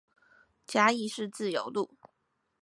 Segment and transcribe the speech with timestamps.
[0.65, 1.95] 嘉義市自由路